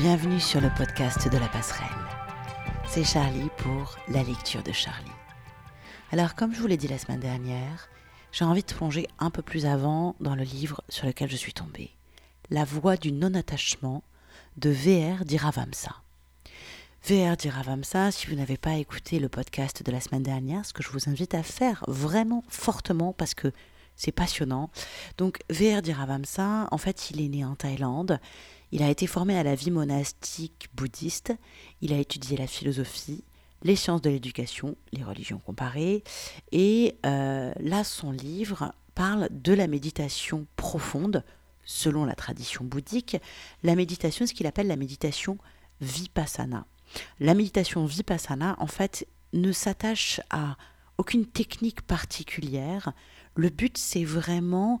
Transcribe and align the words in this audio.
Bienvenue 0.00 0.38
sur 0.38 0.60
le 0.60 0.70
podcast 0.76 1.28
de 1.28 1.38
la 1.38 1.48
passerelle. 1.48 1.88
C'est 2.86 3.02
Charlie 3.02 3.48
pour 3.56 3.96
la 4.06 4.22
lecture 4.22 4.62
de 4.62 4.70
Charlie. 4.70 5.10
Alors 6.12 6.36
comme 6.36 6.54
je 6.54 6.60
vous 6.60 6.68
l'ai 6.68 6.76
dit 6.76 6.86
la 6.86 6.98
semaine 6.98 7.18
dernière, 7.18 7.88
j'ai 8.30 8.44
envie 8.44 8.62
de 8.62 8.72
plonger 8.72 9.08
un 9.18 9.30
peu 9.30 9.42
plus 9.42 9.66
avant 9.66 10.14
dans 10.20 10.36
le 10.36 10.44
livre 10.44 10.84
sur 10.88 11.04
lequel 11.04 11.28
je 11.28 11.34
suis 11.34 11.52
tombée. 11.52 11.90
La 12.48 12.64
voix 12.64 12.96
du 12.96 13.10
non-attachement 13.10 14.04
de 14.56 14.70
VR 14.70 15.24
d'Iravamsa. 15.24 15.96
VR 17.02 17.36
d'Iravamsa, 17.36 18.12
si 18.12 18.28
vous 18.28 18.36
n'avez 18.36 18.56
pas 18.56 18.76
écouté 18.76 19.18
le 19.18 19.28
podcast 19.28 19.82
de 19.82 19.90
la 19.90 20.00
semaine 20.00 20.22
dernière, 20.22 20.64
ce 20.64 20.72
que 20.72 20.84
je 20.84 20.90
vous 20.90 21.10
invite 21.10 21.34
à 21.34 21.42
faire 21.42 21.84
vraiment 21.88 22.44
fortement 22.46 23.12
parce 23.12 23.34
que 23.34 23.50
c'est 23.96 24.12
passionnant. 24.12 24.70
Donc 25.16 25.40
VR 25.50 25.82
d'Iravamsa, 25.82 26.68
en 26.70 26.78
fait, 26.78 27.10
il 27.10 27.20
est 27.20 27.28
né 27.28 27.44
en 27.44 27.56
Thaïlande. 27.56 28.20
Il 28.72 28.82
a 28.82 28.90
été 28.90 29.06
formé 29.06 29.36
à 29.36 29.42
la 29.42 29.54
vie 29.54 29.70
monastique 29.70 30.68
bouddhiste. 30.74 31.32
Il 31.80 31.92
a 31.92 31.98
étudié 31.98 32.36
la 32.36 32.46
philosophie, 32.46 33.24
les 33.62 33.76
sciences 33.76 34.02
de 34.02 34.10
l'éducation, 34.10 34.76
les 34.92 35.04
religions 35.04 35.38
comparées. 35.38 36.02
Et 36.52 36.96
euh, 37.06 37.52
là, 37.60 37.84
son 37.84 38.10
livre 38.10 38.72
parle 38.94 39.28
de 39.30 39.52
la 39.52 39.66
méditation 39.66 40.46
profonde, 40.56 41.24
selon 41.64 42.04
la 42.04 42.14
tradition 42.14 42.64
bouddhique. 42.64 43.16
La 43.62 43.74
méditation, 43.74 44.26
ce 44.26 44.34
qu'il 44.34 44.46
appelle 44.46 44.66
la 44.66 44.76
méditation 44.76 45.38
vipassana. 45.80 46.66
La 47.20 47.34
méditation 47.34 47.84
vipassana, 47.86 48.56
en 48.58 48.66
fait, 48.66 49.06
ne 49.32 49.52
s'attache 49.52 50.20
à 50.30 50.56
aucune 50.98 51.26
technique 51.26 51.82
particulière. 51.82 52.92
Le 53.34 53.50
but, 53.50 53.78
c'est 53.78 54.04
vraiment 54.04 54.80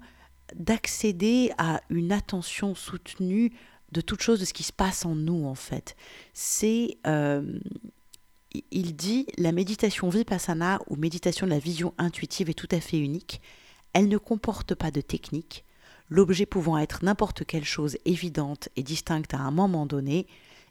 d'accéder 0.54 1.52
à 1.58 1.80
une 1.90 2.12
attention 2.12 2.74
soutenue 2.74 3.52
de 3.92 4.00
toute 4.00 4.22
chose, 4.22 4.40
de 4.40 4.44
ce 4.44 4.52
qui 4.52 4.62
se 4.62 4.72
passe 4.72 5.04
en 5.04 5.14
nous, 5.14 5.46
en 5.46 5.54
fait. 5.54 5.96
C'est, 6.34 6.98
euh, 7.06 7.58
il 8.70 8.96
dit, 8.96 9.26
la 9.38 9.52
méditation 9.52 10.08
vipassana 10.08 10.80
ou 10.88 10.96
méditation 10.96 11.46
de 11.46 11.52
la 11.52 11.58
vision 11.58 11.94
intuitive 11.98 12.50
est 12.50 12.54
tout 12.54 12.68
à 12.70 12.80
fait 12.80 12.98
unique. 12.98 13.40
Elle 13.92 14.08
ne 14.08 14.18
comporte 14.18 14.74
pas 14.74 14.90
de 14.90 15.00
technique, 15.00 15.64
l'objet 16.10 16.46
pouvant 16.46 16.78
être 16.78 17.04
n'importe 17.04 17.44
quelle 17.44 17.64
chose 17.64 17.96
évidente 18.04 18.68
et 18.76 18.82
distincte 18.82 19.34
à 19.34 19.38
un 19.38 19.50
moment 19.50 19.86
donné, 19.86 20.26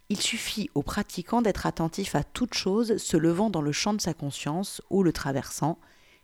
il 0.09 0.21
suffit 0.21 0.69
aux 0.73 0.83
pratiquants 0.83 1.41
d'être 1.41 1.65
attentifs 1.65 2.15
à 2.15 2.23
toute 2.23 2.53
chose 2.53 2.97
se 2.97 3.17
levant 3.17 3.49
dans 3.49 3.61
le 3.61 3.71
champ 3.71 3.93
de 3.93 4.01
sa 4.01 4.13
conscience 4.13 4.81
ou 4.89 5.03
le 5.03 5.11
traversant, 5.11 5.79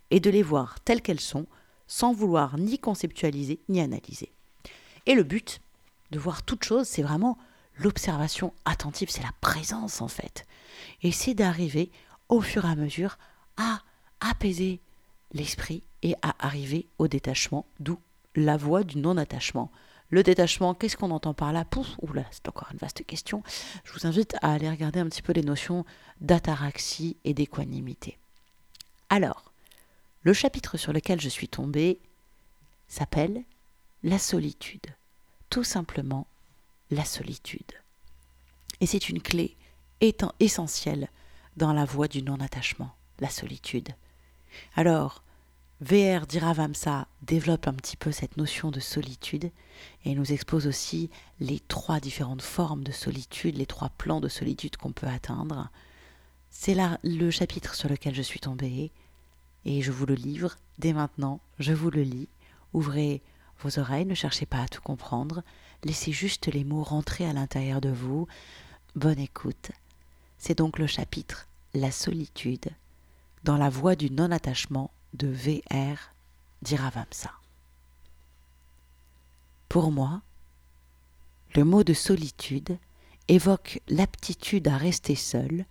et 0.09 0.19
de 0.19 0.29
les 0.29 0.43
voir 0.43 0.79
telles 0.81 1.01
qu'elles 1.01 1.19
sont, 1.19 1.47
sans 1.87 2.13
vouloir 2.13 2.57
ni 2.57 2.77
conceptualiser 2.77 3.59
ni 3.67 3.81
analyser. 3.81 4.31
Et 5.05 5.15
le 5.15 5.23
but 5.23 5.59
de 6.13 6.19
voir 6.19 6.43
toute 6.43 6.63
chose, 6.63 6.87
c'est 6.87 7.01
vraiment 7.01 7.37
l'observation 7.77 8.53
attentive, 8.65 9.09
c'est 9.09 9.23
la 9.23 9.33
présence 9.41 10.01
en 10.01 10.07
fait. 10.07 10.45
Et 11.01 11.11
c'est 11.11 11.33
d'arriver 11.33 11.91
au 12.29 12.39
fur 12.39 12.65
et 12.65 12.69
à 12.69 12.75
mesure 12.75 13.17
à 13.57 13.81
apaiser 14.21 14.79
l'esprit 15.33 15.83
et 16.03 16.15
à 16.21 16.35
arriver 16.39 16.87
au 16.99 17.07
détachement, 17.07 17.65
d'où 17.79 17.99
la 18.35 18.57
voie 18.57 18.83
du 18.83 18.97
non-attachement. 18.97 19.71
Le 20.09 20.21
détachement, 20.21 20.75
qu'est-ce 20.75 20.95
qu'on 20.95 21.11
entend 21.11 21.33
par 21.33 21.51
là? 21.51 21.65
Pouf, 21.65 21.95
oula, 22.01 22.25
c'est 22.29 22.47
encore 22.47 22.69
une 22.71 22.77
vaste 22.77 23.03
question. 23.05 23.41
Je 23.83 23.93
vous 23.93 24.05
invite 24.05 24.35
à 24.41 24.53
aller 24.53 24.69
regarder 24.69 24.99
un 24.99 25.07
petit 25.07 25.23
peu 25.23 25.33
les 25.33 25.41
notions 25.41 25.85
d'ataraxie 26.21 27.17
et 27.23 27.33
d'équanimité. 27.33 28.19
Alors, 29.09 29.51
le 30.21 30.33
chapitre 30.33 30.77
sur 30.77 30.93
lequel 30.93 31.19
je 31.19 31.29
suis 31.29 31.47
tombée 31.47 31.99
s'appelle 32.87 33.43
La 34.03 34.19
solitude. 34.19 34.85
Tout 35.53 35.63
simplement 35.63 36.25
la 36.89 37.05
solitude. 37.05 37.73
Et 38.81 38.87
c'est 38.87 39.07
une 39.07 39.21
clé 39.21 39.55
étant 40.01 40.33
essentielle 40.39 41.09
dans 41.57 41.73
la 41.73 41.85
voie 41.85 42.07
du 42.07 42.23
non-attachement, 42.23 42.95
la 43.19 43.29
solitude. 43.29 43.89
Alors, 44.75 45.21
VR 45.79 46.25
d'Iravamsa 46.25 47.07
développe 47.21 47.67
un 47.67 47.73
petit 47.73 47.97
peu 47.97 48.11
cette 48.11 48.35
notion 48.35 48.71
de 48.71 48.79
solitude 48.79 49.51
et 50.05 50.15
nous 50.15 50.31
expose 50.31 50.65
aussi 50.65 51.11
les 51.39 51.59
trois 51.59 51.99
différentes 51.99 52.41
formes 52.41 52.83
de 52.83 52.91
solitude, 52.91 53.55
les 53.55 53.67
trois 53.67 53.89
plans 53.89 54.21
de 54.21 54.29
solitude 54.29 54.75
qu'on 54.75 54.91
peut 54.91 55.05
atteindre. 55.05 55.69
C'est 56.49 56.73
là 56.73 56.97
le 57.03 57.29
chapitre 57.29 57.75
sur 57.75 57.89
lequel 57.89 58.15
je 58.15 58.23
suis 58.23 58.39
tombée 58.39 58.89
et 59.65 59.83
je 59.83 59.91
vous 59.91 60.07
le 60.07 60.15
livre 60.15 60.55
dès 60.79 60.93
maintenant, 60.93 61.41
je 61.59 61.73
vous 61.73 61.91
le 61.91 62.01
lis. 62.01 62.27
Ouvrez 62.73 63.21
vos 63.63 63.79
oreilles, 63.79 64.05
ne 64.05 64.13
cherchez 64.13 64.45
pas 64.45 64.61
à 64.61 64.67
tout 64.67 64.81
comprendre, 64.81 65.43
laissez 65.83 66.11
juste 66.11 66.47
les 66.47 66.63
mots 66.63 66.83
rentrer 66.83 67.25
à 67.25 67.33
l'intérieur 67.33 67.81
de 67.81 67.89
vous. 67.89 68.27
Bonne 68.95 69.19
écoute. 69.19 69.71
C'est 70.37 70.57
donc 70.57 70.77
le 70.77 70.87
chapitre 70.87 71.47
La 71.73 71.91
solitude 71.91 72.69
dans 73.43 73.57
la 73.57 73.69
voie 73.69 73.95
du 73.95 74.09
non-attachement 74.09 74.91
de 75.13 75.27
VR 75.27 76.13
d'Iravamsa. 76.61 77.31
Pour 79.69 79.91
moi, 79.91 80.21
le 81.55 81.63
mot 81.63 81.83
de 81.83 81.93
solitude 81.93 82.77
évoque 83.27 83.81
l'aptitude 83.87 84.67
à 84.67 84.77
rester 84.77 85.15
seul 85.15 85.65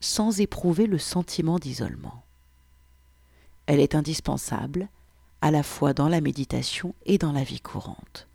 sans 0.00 0.40
éprouver 0.40 0.86
le 0.86 0.98
sentiment 0.98 1.58
d'isolement. 1.58 2.22
Elle 3.66 3.80
est 3.80 3.94
indispensable 3.94 4.88
à 5.44 5.50
la 5.50 5.62
fois 5.62 5.92
dans 5.92 6.08
la 6.08 6.22
méditation 6.22 6.94
et 7.04 7.18
dans 7.18 7.30
la 7.30 7.44
vie 7.44 7.60
courante. 7.60 8.26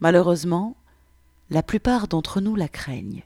Malheureusement, 0.00 0.74
la 1.48 1.62
plupart 1.62 2.08
d'entre 2.08 2.40
nous 2.40 2.56
la 2.56 2.66
craignent. 2.66 3.22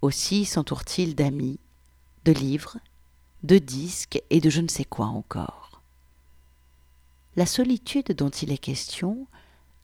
Aussi 0.00 0.46
s'entourent-ils 0.46 1.14
d'amis, 1.14 1.58
de 2.24 2.32
livres, 2.32 2.78
de 3.42 3.58
disques 3.58 4.22
et 4.30 4.40
de 4.40 4.48
je 4.48 4.62
ne 4.62 4.68
sais 4.68 4.86
quoi 4.86 5.04
encore. 5.04 5.82
La 7.36 7.44
solitude 7.44 8.12
dont 8.12 8.30
il 8.30 8.52
est 8.52 8.56
question 8.56 9.26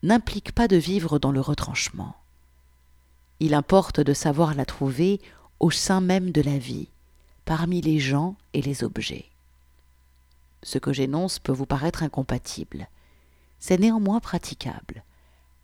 n'implique 0.01 0.51
pas 0.51 0.67
de 0.67 0.77
vivre 0.77 1.19
dans 1.19 1.31
le 1.31 1.41
retranchement. 1.41 2.15
Il 3.39 3.53
importe 3.53 3.99
de 3.99 4.13
savoir 4.15 4.55
la 4.55 4.65
trouver 4.65 5.21
au 5.59 5.69
sein 5.69 6.01
même 6.01 6.31
de 6.31 6.41
la 6.41 6.57
vie, 6.57 6.87
parmi 7.45 7.81
les 7.81 7.99
gens 7.99 8.35
et 8.55 8.63
les 8.63 8.83
objets. 8.83 9.29
Ce 10.65 10.79
que 10.79 10.91
j'énonce 10.91 11.37
peut 11.37 11.51
vous 11.51 11.67
paraître 11.67 12.01
incompatible. 12.01 12.89
C'est 13.59 13.79
néanmoins 13.79 14.19
praticable, 14.19 15.03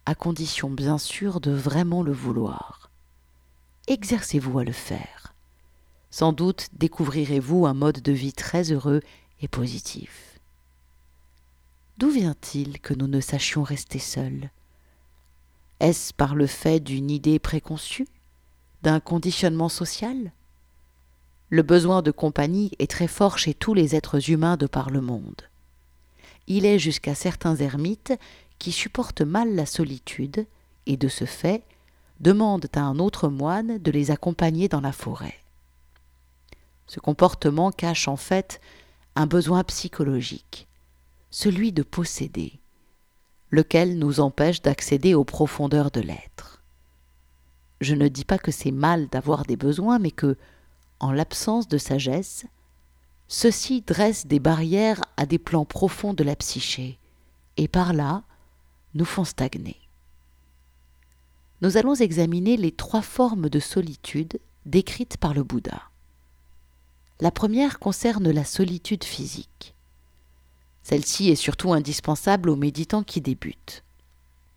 à 0.06 0.14
condition 0.14 0.70
bien 0.70 1.00
sûr 1.00 1.42
de 1.42 1.50
vraiment 1.50 2.04
le 2.04 2.12
vouloir. 2.12 2.92
Exercez-vous 3.88 4.60
à 4.60 4.64
le 4.64 4.72
faire. 4.72 5.34
Sans 6.12 6.34
doute 6.34 6.68
découvrirez-vous 6.74 7.66
un 7.66 7.74
mode 7.74 8.00
de 8.00 8.12
vie 8.12 8.32
très 8.32 8.72
heureux 8.72 9.02
et 9.42 9.48
positif. 9.48 10.40
D'où 11.98 12.12
vient-il 12.12 12.80
que 12.80 12.94
nous 12.94 13.08
ne 13.08 13.22
sachions 13.22 13.64
rester 13.64 13.98
seuls? 13.98 14.52
Est-ce 15.80 16.14
par 16.14 16.36
le 16.36 16.46
fait 16.46 16.80
d'une 16.80 17.10
idée 17.10 17.40
préconçue? 17.40 18.08
D'un 18.84 19.00
conditionnement 19.00 19.70
social? 19.70 20.32
Le 21.52 21.64
besoin 21.64 22.02
de 22.02 22.12
compagnie 22.12 22.72
est 22.80 22.90
très 22.90 23.10
fort 23.10 23.38
chez 23.38 23.54
tous 23.54 23.74
les 23.74 23.94
êtres 23.94 24.30
humains 24.32 24.56
de 24.56 24.68
par 24.68 24.90
le 24.90 25.02
monde. 25.02 25.42
Il 26.48 26.66
est 26.66 26.80
jusqu'à 26.80 27.14
certains 27.14 27.58
ermites 27.58 28.14
qui 28.58 28.72
supportent 28.72 29.22
mal 29.22 29.54
la 29.54 29.66
solitude 29.66 30.48
et 30.86 30.96
de 30.96 31.10
ce 31.10 31.26
fait 31.26 31.64
demandent 32.22 32.70
à 32.74 32.80
un 32.80 33.00
autre 33.00 33.28
moine 33.28 33.80
de 33.80 33.92
les 33.92 34.12
accompagner 34.12 34.70
dans 34.70 34.80
la 34.80 34.94
forêt. 34.94 35.36
Ce 36.88 37.02
comportement 37.02 37.70
cache 37.72 38.08
en 38.08 38.16
fait 38.16 38.62
un 39.18 39.26
besoin 39.26 39.66
psychologique, 39.66 40.70
celui 41.32 41.74
de 41.74 41.84
posséder, 41.84 42.62
lequel 43.50 44.00
nous 44.00 44.22
empêche 44.22 44.62
d'accéder 44.62 45.16
aux 45.16 45.26
profondeurs 45.26 45.92
de 45.92 46.00
l'être. 46.00 46.62
Je 47.82 47.94
ne 47.94 48.08
dis 48.08 48.24
pas 48.24 48.38
que 48.38 48.52
c'est 48.52 48.72
mal 48.72 49.10
d'avoir 49.10 49.44
des 49.44 49.58
besoins, 49.58 50.00
mais 50.00 50.12
que, 50.12 50.38
en 51.02 51.12
l'absence 51.12 51.68
de 51.68 51.80
sagesse, 51.80 52.46
ceux-ci 53.28 53.82
dressent 53.82 54.28
des 54.28 54.40
barrières 54.40 55.02
à 55.18 55.26
des 55.26 55.40
plans 55.40 55.66
profonds 55.66 56.14
de 56.14 56.24
la 56.24 56.36
psyché, 56.36 57.00
et 57.58 57.68
par 57.68 57.94
là 57.94 58.24
nous 58.94 59.06
font 59.06 59.24
stagner. 59.24 59.78
Nous 61.62 61.76
allons 61.78 61.96
examiner 61.96 62.56
les 62.56 62.72
trois 62.72 63.02
formes 63.02 63.50
de 63.50 63.60
solitude 63.60 64.40
décrites 64.66 65.18
par 65.18 65.34
le 65.34 65.44
Bouddha. 65.44 65.82
La 67.20 67.32
première 67.32 67.80
concerne 67.80 68.30
la 68.30 68.46
solitude 68.46 69.04
physique. 69.04 69.74
Celle-ci 70.84 71.30
est 71.30 71.36
surtout 71.36 71.74
indispensable 71.74 72.50
aux 72.50 72.56
méditants 72.56 73.04
qui 73.04 73.22
débutent. 73.22 73.84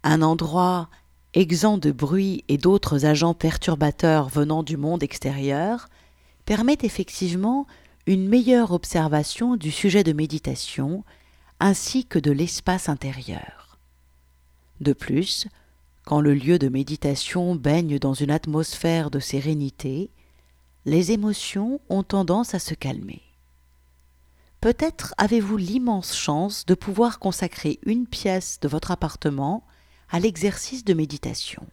Un 0.03 0.21
endroit 0.21 0.89
exempt 1.33 1.79
de 1.79 1.91
bruit 1.91 2.45
et 2.49 2.59
d'autres 2.59 3.07
agents 3.07 3.35
perturbateurs 3.35 4.29
venant 4.29 4.63
du 4.63 4.77
monde 4.77 5.03
extérieur 5.03 5.89
permet 6.45 6.79
effectivement 6.83 7.67
une 8.07 8.29
meilleure 8.29 8.73
observation 8.73 9.57
du 9.57 9.71
sujet 9.71 10.05
de 10.05 10.13
méditation 10.13 11.05
ainsi 11.61 12.05
que 12.05 12.19
de 12.19 12.31
l'espace 12.31 12.89
intérieur. 12.89 13.79
De 14.81 14.93
plus, 14.93 15.49
quand 16.05 16.21
le 16.21 16.35
lieu 16.35 16.59
de 16.59 16.69
méditation 16.69 17.55
baigne 17.55 17.99
dans 17.99 18.13
une 18.13 18.31
atmosphère 18.31 19.11
de 19.11 19.21
sérénité, 19.21 20.11
les 20.85 21.13
émotions 21.13 21.81
ont 21.89 22.03
tendance 22.03 22.55
à 22.55 22.59
se 22.59 22.75
calmer. 22.75 23.23
Peut-être 24.61 25.15
avez-vous 25.17 25.57
l'immense 25.57 26.15
chance 26.15 26.67
de 26.67 26.75
pouvoir 26.75 27.19
consacrer 27.19 27.79
une 27.87 28.07
pièce 28.07 28.59
de 28.61 28.69
votre 28.69 28.91
appartement 28.91 29.67
à 30.11 30.21
l'exercice 30.21 30.85
de 30.85 30.95
méditation, 30.95 31.67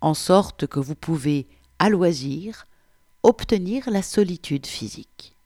en 0.00 0.14
sorte 0.14 0.66
que 0.66 0.80
vous 0.80 0.94
pouvez, 0.94 1.48
à 1.78 1.88
loisir, 1.88 2.66
obtenir 3.22 3.90
la 3.90 4.02
solitude 4.02 4.66
physique. 4.66 5.36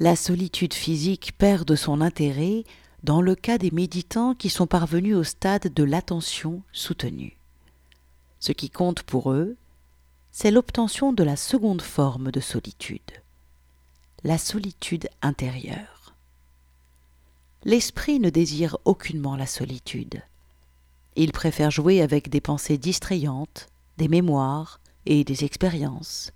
La 0.00 0.16
solitude 0.16 0.74
physique 0.74 1.32
perd 1.38 1.66
de 1.66 1.76
son 1.76 2.00
intérêt 2.00 2.64
dans 3.02 3.22
le 3.22 3.34
cas 3.34 3.58
des 3.58 3.70
méditants 3.70 4.34
qui 4.34 4.50
sont 4.50 4.66
parvenus 4.66 5.16
au 5.16 5.24
stade 5.24 5.72
de 5.72 5.82
l'attention 5.84 6.62
soutenue. 6.72 7.36
Ce 8.40 8.52
qui 8.52 8.70
compte 8.70 9.02
pour 9.02 9.32
eux, 9.32 9.56
c'est 10.30 10.50
l'obtention 10.50 11.12
de 11.12 11.22
la 11.22 11.36
seconde 11.36 11.82
forme 11.82 12.30
de 12.30 12.40
solitude, 12.40 13.22
la 14.24 14.38
solitude 14.38 15.08
intérieure. 15.22 16.14
L'esprit 17.64 18.20
ne 18.20 18.30
désire 18.30 18.78
aucunement 18.84 19.36
la 19.36 19.46
solitude. 19.46 20.22
Il 21.16 21.32
préfère 21.32 21.70
jouer 21.70 22.02
avec 22.02 22.30
des 22.30 22.40
pensées 22.40 22.78
distrayantes, 22.78 23.68
des 23.96 24.06
mémoires 24.06 24.80
et 25.06 25.24
des 25.24 25.44
expériences. 25.44 26.32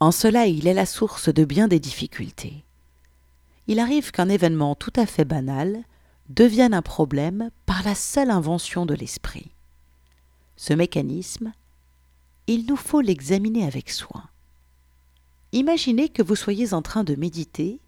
En 0.00 0.10
cela 0.10 0.46
il 0.46 0.66
est 0.66 0.74
la 0.74 0.86
source 0.86 1.32
de 1.32 1.44
bien 1.44 1.68
des 1.68 1.80
difficultés. 1.80 2.64
Il 3.66 3.78
arrive 3.78 4.10
qu'un 4.10 4.28
événement 4.28 4.74
tout 4.74 4.92
à 4.96 5.06
fait 5.06 5.24
banal 5.24 5.84
devienne 6.28 6.74
un 6.74 6.82
problème 6.82 7.50
par 7.66 7.82
la 7.82 7.94
seule 7.94 8.30
invention 8.30 8.86
de 8.86 8.94
l'esprit. 8.94 9.50
Ce 10.56 10.72
mécanisme, 10.72 11.52
il 12.46 12.66
nous 12.66 12.76
faut 12.76 13.00
l'examiner 13.00 13.64
avec 13.66 13.90
soin. 13.90 14.24
Imaginez 15.52 16.08
que 16.08 16.22
vous 16.22 16.36
soyez 16.36 16.74
en 16.74 16.82
train 16.82 17.04
de 17.04 17.14
méditer 17.14 17.80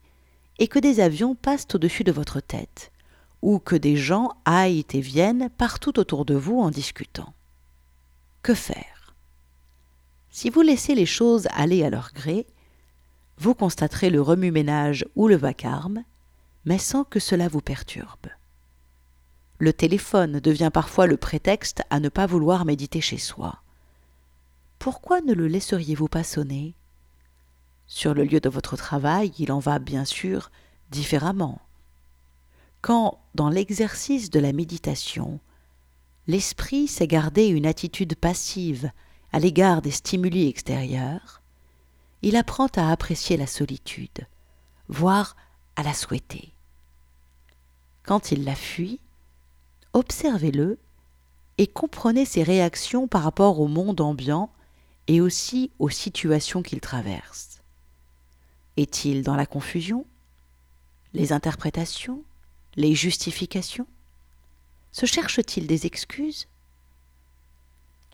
et 0.58 0.68
que 0.68 0.78
des 0.78 1.00
avions 1.00 1.34
passent 1.34 1.66
au-dessus 1.74 2.04
de 2.04 2.12
votre 2.12 2.40
tête, 2.40 2.90
ou 3.42 3.58
que 3.58 3.76
des 3.76 3.96
gens 3.96 4.30
aillent 4.44 4.86
et 4.94 5.00
viennent 5.00 5.50
partout 5.50 5.98
autour 5.98 6.24
de 6.24 6.34
vous 6.34 6.58
en 6.58 6.70
discutant. 6.70 7.34
Que 8.42 8.54
faire? 8.54 8.95
Si 10.36 10.50
vous 10.50 10.60
laissez 10.60 10.94
les 10.94 11.06
choses 11.06 11.48
aller 11.52 11.82
à 11.82 11.88
leur 11.88 12.12
gré, 12.12 12.46
vous 13.38 13.54
constaterez 13.54 14.10
le 14.10 14.20
remue-ménage 14.20 15.06
ou 15.16 15.28
le 15.28 15.36
vacarme, 15.36 16.04
mais 16.66 16.76
sans 16.76 17.04
que 17.04 17.20
cela 17.20 17.48
vous 17.48 17.62
perturbe. 17.62 18.26
Le 19.58 19.72
téléphone 19.72 20.38
devient 20.40 20.68
parfois 20.70 21.06
le 21.06 21.16
prétexte 21.16 21.84
à 21.88 22.00
ne 22.00 22.10
pas 22.10 22.26
vouloir 22.26 22.66
méditer 22.66 23.00
chez 23.00 23.16
soi 23.16 23.62
pourquoi 24.78 25.22
ne 25.22 25.32
le 25.32 25.48
laisseriez-vous 25.48 26.08
pas 26.08 26.22
sonner? 26.22 26.74
Sur 27.86 28.12
le 28.12 28.24
lieu 28.24 28.40
de 28.40 28.50
votre 28.50 28.76
travail, 28.76 29.32
il 29.38 29.50
en 29.50 29.58
va 29.58 29.78
bien 29.78 30.04
sûr 30.04 30.50
différemment. 30.90 31.62
Quand, 32.82 33.18
dans 33.34 33.48
l'exercice 33.48 34.28
de 34.28 34.38
la 34.38 34.52
méditation, 34.52 35.40
l'esprit 36.26 36.88
sait 36.88 37.06
garder 37.06 37.46
une 37.46 37.64
attitude 37.64 38.16
passive 38.16 38.90
à 39.36 39.38
l'égard 39.38 39.82
des 39.82 39.90
stimuli 39.90 40.48
extérieurs, 40.48 41.42
il 42.22 42.36
apprend 42.36 42.68
à 42.74 42.90
apprécier 42.90 43.36
la 43.36 43.46
solitude, 43.46 44.26
voire 44.88 45.36
à 45.76 45.82
la 45.82 45.92
souhaiter. 45.92 46.54
Quand 48.02 48.32
il 48.32 48.44
la 48.44 48.54
fuit, 48.54 48.98
observez-le 49.92 50.78
et 51.58 51.66
comprenez 51.66 52.24
ses 52.24 52.44
réactions 52.44 53.08
par 53.08 53.24
rapport 53.24 53.60
au 53.60 53.68
monde 53.68 54.00
ambiant 54.00 54.50
et 55.06 55.20
aussi 55.20 55.70
aux 55.78 55.90
situations 55.90 56.62
qu'il 56.62 56.80
traverse. 56.80 57.60
Est-il 58.78 59.22
dans 59.22 59.36
la 59.36 59.44
confusion 59.44 60.06
Les 61.12 61.34
interprétations 61.34 62.22
Les 62.74 62.94
justifications? 62.94 63.86
Se 64.92 65.04
cherche-t-il 65.04 65.66
des 65.66 65.84
excuses? 65.84 66.46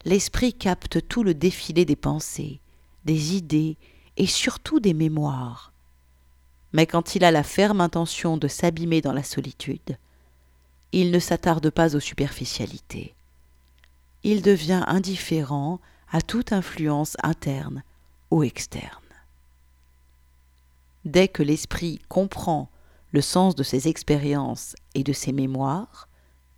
L'esprit 0.04 0.52
capte 0.52 1.06
tout 1.06 1.22
le 1.22 1.34
défilé 1.34 1.84
des 1.84 1.96
pensées, 1.96 2.60
des 3.04 3.36
idées 3.36 3.76
et 4.16 4.26
surtout 4.26 4.80
des 4.80 4.94
mémoires. 4.94 5.72
Mais 6.72 6.86
quand 6.86 7.14
il 7.14 7.24
a 7.24 7.30
la 7.30 7.42
ferme 7.42 7.80
intention 7.80 8.36
de 8.36 8.48
s'abîmer 8.48 9.00
dans 9.00 9.12
la 9.12 9.22
solitude, 9.22 9.98
il 10.92 11.10
ne 11.10 11.18
s'attarde 11.18 11.70
pas 11.70 11.94
aux 11.94 12.00
superficialités. 12.00 13.14
Il 14.24 14.42
devient 14.42 14.84
indifférent 14.86 15.80
à 16.10 16.20
toute 16.20 16.52
influence 16.52 17.16
interne 17.22 17.82
ou 18.30 18.42
externe. 18.42 18.98
Dès 21.04 21.28
que 21.28 21.42
l'esprit 21.42 22.00
comprend 22.08 22.70
le 23.10 23.20
sens 23.20 23.54
de 23.54 23.62
ses 23.62 23.88
expériences 23.88 24.74
et 24.94 25.02
de 25.02 25.12
ses 25.12 25.32
mémoires, 25.32 26.08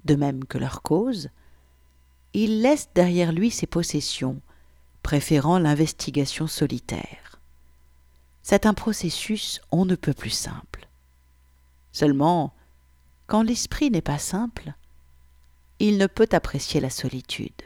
de 0.04 0.14
même 0.14 0.44
que 0.44 0.58
leur 0.58 0.82
cause, 0.82 1.30
il 2.34 2.60
laisse 2.60 2.88
derrière 2.94 3.32
lui 3.32 3.50
ses 3.50 3.66
possessions, 3.66 4.40
préférant 5.02 5.58
l'investigation 5.58 6.46
solitaire. 6.46 7.40
C'est 8.42 8.66
un 8.66 8.74
processus 8.74 9.60
on 9.70 9.86
ne 9.86 9.94
peut 9.94 10.12
plus 10.12 10.30
simple. 10.30 10.88
Seulement, 11.92 12.52
quand 13.26 13.42
l'esprit 13.42 13.90
n'est 13.90 14.02
pas 14.02 14.18
simple, 14.18 14.74
il 15.78 15.96
ne 15.96 16.06
peut 16.06 16.28
apprécier 16.32 16.80
la 16.80 16.90
solitude 16.90 17.62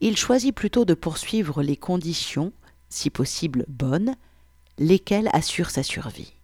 il 0.00 0.16
choisit 0.16 0.54
plutôt 0.54 0.84
de 0.84 0.94
poursuivre 0.94 1.62
les 1.62 1.76
conditions, 1.76 2.52
si 2.88 3.10
possible 3.10 3.64
bonnes, 3.68 4.14
lesquelles 4.78 5.30
assurent 5.32 5.70
sa 5.70 5.82
survie. 5.82 6.34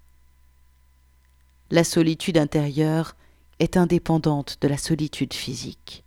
La 1.70 1.84
solitude 1.84 2.38
intérieure 2.38 3.14
est 3.58 3.76
indépendante 3.76 4.58
de 4.60 4.68
la 4.68 4.78
solitude 4.78 5.34
physique. 5.34 6.04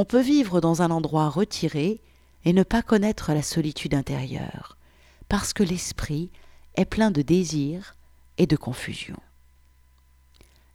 On 0.00 0.04
peut 0.04 0.22
vivre 0.22 0.60
dans 0.60 0.80
un 0.80 0.92
endroit 0.92 1.28
retiré 1.28 2.00
et 2.44 2.52
ne 2.52 2.62
pas 2.62 2.82
connaître 2.82 3.32
la 3.32 3.42
solitude 3.42 3.94
intérieure, 3.94 4.76
parce 5.28 5.52
que 5.52 5.64
l'esprit 5.64 6.30
est 6.76 6.84
plein 6.84 7.10
de 7.10 7.20
désirs 7.20 7.96
et 8.36 8.46
de 8.46 8.54
confusion. 8.54 9.16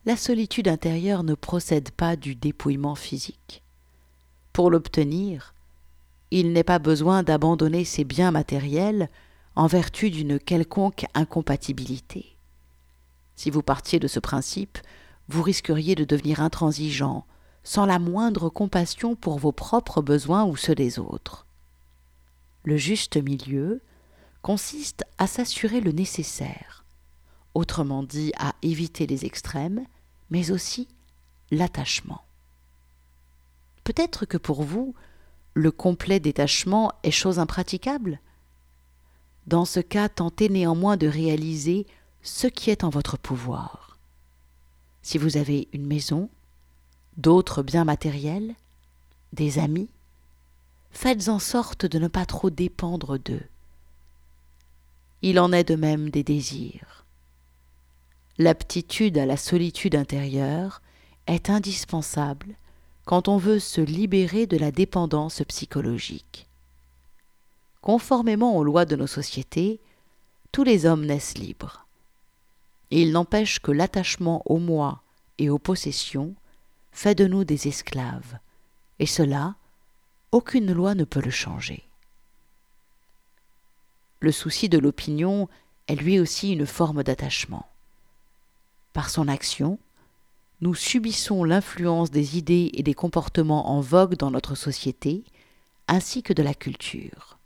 La 0.04 0.18
solitude 0.18 0.68
intérieure 0.68 1.24
ne 1.24 1.36
procède 1.36 1.92
pas 1.92 2.18
du 2.18 2.36
dépouillement 2.36 2.96
physique. 2.96 3.64
Pour 4.52 4.70
l'obtenir, 4.70 5.54
il 6.30 6.52
n'est 6.52 6.66
pas 6.66 6.80
besoin 6.80 7.24
d'abandonner 7.24 7.86
ses 7.86 8.04
biens 8.04 8.32
matériels 8.32 9.10
en 9.56 9.68
vertu 9.68 10.10
d'une 10.10 10.38
quelconque 10.38 11.06
incompatibilité. 11.14 12.36
Si 13.38 13.50
vous 13.52 13.64
partiez 13.64 14.00
de 14.00 14.10
ce 14.10 14.20
principe, 14.20 14.80
vous 15.30 15.44
risqueriez 15.44 15.96
de 15.96 16.04
devenir 16.04 16.42
intransigeant, 16.42 17.26
sans 17.64 17.86
la 17.86 18.00
moindre 18.00 18.50
compassion 18.50 19.16
pour 19.16 19.40
vos 19.40 19.52
propres 19.52 20.02
besoins 20.02 20.44
ou 20.44 20.56
ceux 20.56 20.76
des 20.76 21.00
autres. 21.00 21.46
Le 22.64 22.78
juste 22.78 23.18
milieu 23.18 23.82
consiste 24.42 25.06
à 25.18 25.28
s'assurer 25.28 25.82
le 25.82 25.92
nécessaire, 25.92 26.84
autrement 27.54 28.04
dit 28.04 28.34
à 28.38 28.54
éviter 28.62 29.08
les 29.08 29.26
extrêmes, 29.26 29.86
mais 30.30 30.52
aussi 30.52 30.88
l'attachement. 31.52 32.24
Peut-être 33.84 34.26
que 34.26 34.38
pour 34.38 34.64
vous, 34.64 34.94
le 35.54 35.72
complet 35.72 36.20
détachement 36.20 36.92
est 37.04 37.12
chose 37.12 37.40
impraticable? 37.40 38.20
Dans 39.46 39.66
ce 39.66 39.82
cas, 39.82 40.10
tentez 40.10 40.50
néanmoins 40.50 40.98
de 40.98 41.08
réaliser 41.08 41.86
ce 42.22 42.48
qui 42.48 42.70
est 42.70 42.84
en 42.84 42.90
votre 42.90 43.18
pouvoir. 43.18 43.98
Si 45.02 45.18
vous 45.18 45.36
avez 45.36 45.68
une 45.74 45.86
maison, 45.86 46.30
d'autres 47.18 47.64
biens 47.64 47.86
matériels, 47.86 48.56
des 49.34 49.60
amis, 49.60 49.90
faites 50.92 51.28
en 51.28 51.40
sorte 51.40 51.86
de 51.86 52.00
ne 52.00 52.08
pas 52.08 52.26
trop 52.26 52.50
dépendre 52.50 53.18
d'eux. 53.18 53.46
Il 55.22 55.40
en 55.40 55.52
est 55.52 55.64
de 55.64 55.76
même 55.76 56.10
des 56.10 56.24
désirs. 56.24 57.06
L'aptitude 58.38 59.18
à 59.18 59.26
la 59.26 59.38
solitude 59.38 59.96
intérieure 59.96 60.82
est 61.28 61.50
indispensable 61.50 62.56
quand 63.06 63.28
on 63.28 63.38
veut 63.38 63.60
se 63.60 63.82
libérer 63.82 64.48
de 64.48 64.58
la 64.58 64.72
dépendance 64.72 65.42
psychologique. 65.48 66.48
Conformément 67.82 68.58
aux 68.58 68.64
lois 68.64 68.86
de 68.86 68.96
nos 68.96 69.08
sociétés, 69.08 69.80
tous 70.52 70.64
les 70.64 70.86
hommes 70.86 71.06
naissent 71.06 71.38
libres. 71.38 71.86
il 72.92 73.12
n'empêche 73.12 73.60
que 73.60 73.72
l'attachement 73.72 74.42
au 74.46 74.58
moi 74.58 75.02
et 75.38 75.50
aux 75.50 75.58
possessions 75.58 76.36
fait 76.94 77.16
de 77.16 77.28
nous 77.28 77.44
des 77.44 77.68
esclaves, 77.68 78.38
et 79.00 79.06
cela, 79.06 79.56
aucune 80.32 80.72
loi 80.72 80.96
ne 80.96 81.04
peut 81.04 81.22
le 81.22 81.32
changer. 81.32 81.84
Le 84.20 84.32
souci 84.32 84.70
de 84.70 84.78
l'opinion 84.78 85.50
est 85.88 85.96
lui 85.96 86.20
aussi 86.20 86.54
une 86.54 86.66
forme 86.66 87.04
d'attachement. 87.04 87.68
Par 88.94 89.10
son 89.10 89.28
action, 89.28 89.80
nous 90.62 90.76
subissons 90.76 91.44
l'influence 91.44 92.10
des 92.10 92.38
idées 92.38 92.72
et 92.74 92.84
des 92.84 92.94
comportements 92.94 93.72
en 93.72 93.82
vogue 93.82 94.16
dans 94.16 94.32
notre 94.32 94.56
société, 94.56 95.26
ainsi 95.88 96.24
que 96.24 96.32
de 96.32 96.42
la 96.42 96.54
culture. 96.54 97.38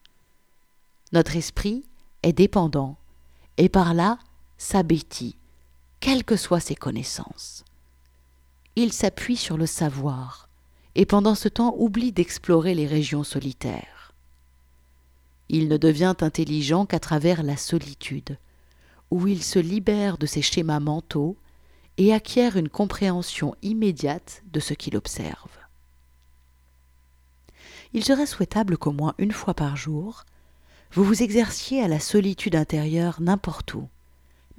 Notre 1.13 1.35
esprit 1.35 1.83
est 2.21 2.33
dépendant 2.33 2.97
et 3.57 3.69
par 3.69 3.93
là 3.93 4.19
s'abétit, 4.57 5.37
quelles 5.99 6.23
que 6.23 6.35
soient 6.35 6.59
ses 6.59 6.75
connaissances. 6.75 7.65
Il 8.79 8.93
s'appuie 8.93 9.37
sur 9.37 9.57
le 9.57 9.65
savoir 9.65 10.49
et 10.93 11.07
pendant 11.07 11.33
ce 11.33 11.49
temps 11.49 11.73
oublie 11.79 12.11
d'explorer 12.11 12.75
les 12.75 12.85
régions 12.85 13.23
solitaires. 13.23 14.13
Il 15.49 15.67
ne 15.67 15.77
devient 15.77 16.13
intelligent 16.21 16.85
qu'à 16.85 16.99
travers 16.99 17.41
la 17.41 17.57
solitude, 17.57 18.37
où 19.09 19.25
il 19.25 19.41
se 19.41 19.57
libère 19.57 20.19
de 20.19 20.27
ses 20.27 20.43
schémas 20.43 20.79
mentaux 20.79 21.37
et 21.97 22.13
acquiert 22.13 22.55
une 22.55 22.69
compréhension 22.69 23.55
immédiate 23.63 24.43
de 24.53 24.59
ce 24.59 24.75
qu'il 24.75 24.95
observe. 24.95 25.57
Il 27.93 28.05
serait 28.05 28.27
souhaitable 28.27 28.77
qu'au 28.77 28.91
moins 28.91 29.15
une 29.17 29.31
fois 29.31 29.55
par 29.55 29.75
jour, 29.75 30.23
vous 30.91 31.03
vous 31.03 31.23
exerciez 31.23 31.81
à 31.81 31.87
la 31.87 31.99
solitude 31.99 32.55
intérieure 32.55 33.21
n'importe 33.21 33.73
où, 33.73 33.89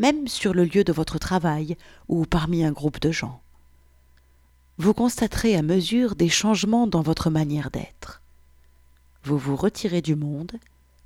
même 0.01 0.27
sur 0.27 0.55
le 0.55 0.65
lieu 0.65 0.83
de 0.83 0.93
votre 0.93 1.21
travail 1.21 1.77
ou 2.09 2.27
parmi 2.27 2.65
un 2.65 2.73
groupe 2.73 2.99
de 2.99 3.13
gens. 3.13 3.41
Vous 4.81 4.95
constaterez 4.95 5.57
à 5.57 5.63
mesure 5.63 6.15
des 6.15 6.29
changements 6.29 6.87
dans 6.87 7.03
votre 7.03 7.31
manière 7.31 7.73
d'être. 7.73 8.23
Vous 9.25 9.37
vous 9.37 9.57
retirez 9.57 10.03
du 10.03 10.15
monde 10.15 10.53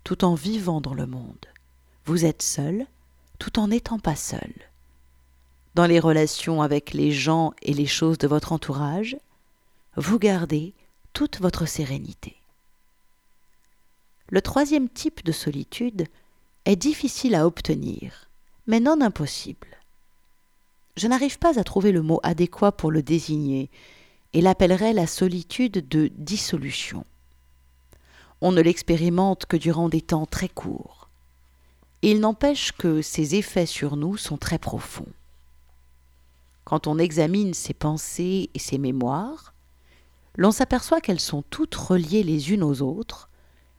tout 0.05 0.27
en 0.27 0.35
vivant 0.35 0.83
dans 0.83 0.93
le 0.93 1.07
monde. 1.07 1.47
Vous 2.05 2.27
êtes 2.27 2.43
seul 2.43 2.87
tout 3.39 3.59
en 3.59 3.69
n'étant 3.69 3.99
pas 3.99 4.15
seul. 4.15 4.53
Dans 5.75 5.87
les 5.87 6.01
relations 6.01 6.61
avec 6.61 6.93
les 6.93 7.13
gens 7.13 7.55
et 7.63 7.73
les 7.73 7.87
choses 7.87 8.19
de 8.19 8.29
votre 8.29 8.53
entourage, 8.53 9.17
vous 9.97 10.19
gardez 10.19 10.75
toute 11.15 11.41
votre 11.41 11.65
sérénité. 11.65 12.37
Le 14.29 14.43
troisième 14.43 14.91
type 14.91 15.25
de 15.25 15.33
solitude 15.33 16.09
est 16.67 16.77
difficile 16.77 17.35
à 17.35 17.47
obtenir, 17.47 18.29
mais 18.67 18.81
non 18.81 19.01
impossible. 19.01 19.72
Je 20.97 21.09
n'arrive 21.09 21.39
pas 21.39 21.59
à 21.59 21.65
trouver 21.65 21.93
le 21.93 22.03
mot 22.03 22.21
adéquat 22.23 22.73
pour 22.73 22.91
le 22.91 23.03
désigner, 23.03 23.71
et 24.35 24.41
l'appellerai 24.41 24.93
la 24.93 25.07
solitude 25.07 25.89
de 25.89 26.11
dissolution. 26.17 27.05
On 28.41 28.53
ne 28.53 28.61
l'expérimente 28.61 29.47
que 29.47 29.57
durant 29.57 29.89
des 29.89 30.01
temps 30.01 30.27
très 30.27 30.49
courts. 30.49 31.09
Il 32.03 32.21
n'empêche 32.21 32.73
que 32.73 33.01
ses 33.01 33.37
effets 33.37 33.67
sur 33.67 33.97
nous 33.97 34.17
sont 34.17 34.37
très 34.37 34.59
profonds. 34.59 35.07
Quand 36.65 36.87
on 36.87 36.99
examine 36.99 37.55
ses 37.55 37.75
pensées 37.75 38.51
et 38.55 38.59
ses 38.59 38.79
mémoires, 38.79 39.55
l'on 40.37 40.51
s'aperçoit 40.51 41.01
qu'elles 41.01 41.21
sont 41.21 41.43
toutes 41.43 41.75
reliées 41.75 42.23
les 42.23 42.53
unes 42.53 42.63
aux 42.63 42.83
autres, 42.83 43.29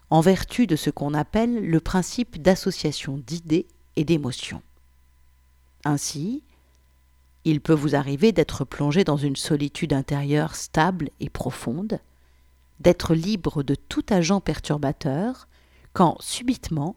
en 0.09 0.21
vertu 0.21 0.67
de 0.67 0.75
ce 0.75 0.89
qu'on 0.89 1.13
appelle 1.13 1.69
le 1.69 1.79
principe 1.79 2.41
d'association 2.41 3.17
d'idées 3.25 3.67
et 3.95 4.03
d'émotions. 4.03 4.61
Ainsi, 5.85 6.43
il 7.45 7.61
peut 7.61 7.73
vous 7.73 7.95
arriver 7.95 8.31
d'être 8.31 8.65
plongé 8.65 9.03
dans 9.03 9.17
une 9.17 9.35
solitude 9.35 9.93
intérieure 9.93 10.55
stable 10.55 11.09
et 11.19 11.29
profonde, 11.29 11.99
d'être 12.79 13.13
libre 13.13 13.63
de 13.63 13.75
tout 13.75 14.05
agent 14.09 14.39
perturbateur, 14.41 15.47
quand 15.93 16.17
subitement 16.21 16.95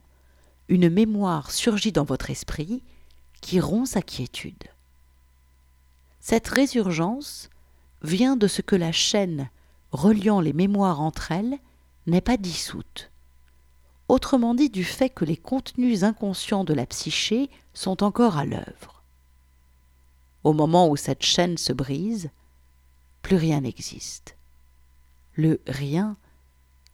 une 0.68 0.88
mémoire 0.88 1.50
surgit 1.50 1.92
dans 1.92 2.04
votre 2.04 2.30
esprit 2.30 2.82
qui 3.40 3.60
rompt 3.60 3.86
sa 3.86 4.02
quiétude. 4.02 4.64
Cette 6.20 6.48
résurgence 6.48 7.50
vient 8.02 8.36
de 8.36 8.48
ce 8.48 8.62
que 8.62 8.76
la 8.76 8.92
chaîne 8.92 9.48
reliant 9.92 10.40
les 10.40 10.52
mémoires 10.52 11.00
entre 11.00 11.30
elles 11.32 11.58
n'est 12.06 12.20
pas 12.20 12.36
dissoute. 12.36 13.10
Autrement 14.08 14.54
dit 14.54 14.70
du 14.70 14.84
fait 14.84 15.10
que 15.10 15.24
les 15.24 15.36
contenus 15.36 16.04
inconscients 16.04 16.64
de 16.64 16.74
la 16.74 16.86
psyché 16.86 17.50
sont 17.74 18.02
encore 18.02 18.36
à 18.36 18.44
l'œuvre. 18.44 18.95
Au 20.46 20.52
moment 20.52 20.88
où 20.88 20.94
cette 20.94 21.24
chaîne 21.24 21.58
se 21.58 21.72
brise, 21.72 22.30
plus 23.20 23.34
rien 23.34 23.62
n'existe. 23.62 24.36
Le 25.34 25.60
rien 25.66 26.16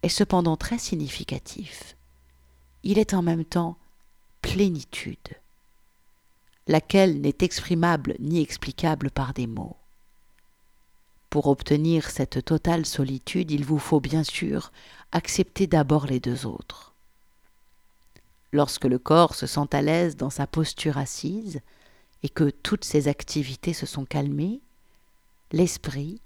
est 0.02 0.08
cependant 0.08 0.56
très 0.56 0.78
significatif. 0.78 1.94
Il 2.82 2.98
est 2.98 3.12
en 3.12 3.20
même 3.20 3.44
temps 3.44 3.76
plénitude, 4.40 5.36
laquelle 6.66 7.20
n'est 7.20 7.36
exprimable 7.42 8.14
ni 8.20 8.40
explicable 8.40 9.10
par 9.10 9.34
des 9.34 9.46
mots. 9.46 9.76
Pour 11.28 11.48
obtenir 11.48 12.08
cette 12.08 12.42
totale 12.46 12.86
solitude, 12.86 13.50
il 13.50 13.66
vous 13.66 13.78
faut 13.78 14.00
bien 14.00 14.24
sûr 14.24 14.72
accepter 15.12 15.66
d'abord 15.66 16.06
les 16.06 16.20
deux 16.20 16.46
autres. 16.46 16.94
Lorsque 18.50 18.86
le 18.86 18.98
corps 18.98 19.34
se 19.34 19.46
sent 19.46 19.68
à 19.72 19.82
l'aise 19.82 20.16
dans 20.16 20.30
sa 20.30 20.46
posture 20.46 20.96
assise 20.96 21.60
et 22.22 22.28
que 22.28 22.50
toutes 22.50 22.84
ses 22.84 23.08
activités 23.08 23.72
se 23.72 23.86
sont 23.86 24.04
calmées, 24.04 24.60
l'esprit, 25.50 26.20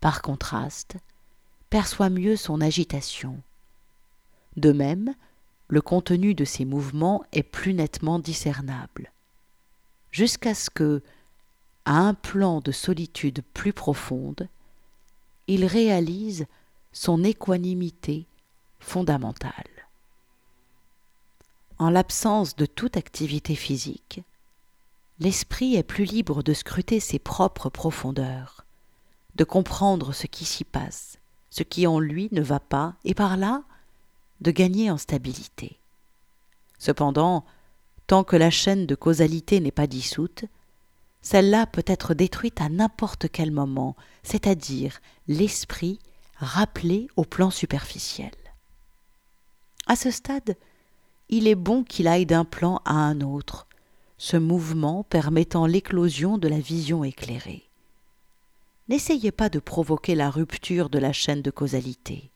par 0.00 0.22
contraste, 0.22 0.96
perçoit 1.68 2.10
mieux 2.10 2.36
son 2.36 2.60
agitation. 2.60 3.40
De 4.56 4.72
même, 4.72 5.14
le 5.68 5.80
contenu 5.80 6.34
de 6.34 6.44
ses 6.44 6.64
mouvements 6.64 7.24
est 7.32 7.42
plus 7.44 7.74
nettement 7.74 8.18
discernable, 8.18 9.12
jusqu'à 10.10 10.54
ce 10.54 10.70
que, 10.70 11.02
à 11.84 11.98
un 11.98 12.14
plan 12.14 12.60
de 12.60 12.72
solitude 12.72 13.42
plus 13.54 13.72
profonde, 13.72 14.48
il 15.46 15.64
réalise 15.64 16.46
son 16.92 17.22
équanimité 17.24 18.26
fondamentale. 18.78 19.52
En 21.78 21.90
l'absence 21.90 22.56
de 22.56 22.66
toute 22.66 22.96
activité 22.96 23.54
physique, 23.54 24.22
l'esprit 25.20 25.76
est 25.76 25.82
plus 25.82 26.04
libre 26.04 26.42
de 26.42 26.54
scruter 26.54 26.98
ses 26.98 27.18
propres 27.18 27.68
profondeurs, 27.68 28.64
de 29.36 29.44
comprendre 29.44 30.12
ce 30.12 30.26
qui 30.26 30.46
s'y 30.46 30.64
passe, 30.64 31.18
ce 31.50 31.62
qui 31.62 31.86
en 31.86 32.00
lui 32.00 32.28
ne 32.32 32.40
va 32.40 32.58
pas, 32.58 32.94
et 33.04 33.14
par 33.14 33.36
là, 33.36 33.62
de 34.40 34.50
gagner 34.50 34.90
en 34.90 34.96
stabilité. 34.96 35.78
Cependant, 36.78 37.44
tant 38.06 38.24
que 38.24 38.36
la 38.36 38.50
chaîne 38.50 38.86
de 38.86 38.94
causalité 38.94 39.60
n'est 39.60 39.70
pas 39.70 39.86
dissoute, 39.86 40.46
celle-là 41.20 41.66
peut 41.66 41.84
être 41.86 42.14
détruite 42.14 42.62
à 42.62 42.70
n'importe 42.70 43.26
quel 43.30 43.50
moment, 43.50 43.94
c'est-à-dire 44.22 45.00
l'esprit 45.28 45.98
rappelé 46.36 47.08
au 47.16 47.24
plan 47.24 47.50
superficiel. 47.50 48.30
À 49.86 49.96
ce 49.96 50.10
stade, 50.10 50.56
il 51.28 51.46
est 51.46 51.54
bon 51.54 51.84
qu'il 51.84 52.08
aille 52.08 52.24
d'un 52.24 52.46
plan 52.46 52.80
à 52.86 52.94
un 52.94 53.20
autre, 53.20 53.66
ce 54.20 54.36
mouvement 54.36 55.02
permettant 55.02 55.64
l'éclosion 55.64 56.36
de 56.36 56.46
la 56.46 56.60
vision 56.60 57.04
éclairée. 57.04 57.62
N'essayez 58.90 59.32
pas 59.32 59.48
de 59.48 59.58
provoquer 59.58 60.14
la 60.14 60.28
rupture 60.28 60.90
de 60.90 60.98
la 60.98 61.14
chaîne 61.14 61.40
de 61.40 61.50
causalité. 61.50 62.30